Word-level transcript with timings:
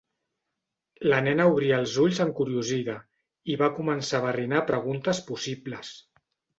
La 1.11 1.19
nena 1.27 1.45
obria 1.49 1.75
els 1.83 1.93
ulls 2.05 2.23
encuriosida, 2.27 2.97
i 3.55 3.61
va 3.63 3.71
començar 3.79 4.19
a 4.23 4.27
barrinar 4.29 4.67
preguntes 4.75 5.27
possibles. 5.33 5.99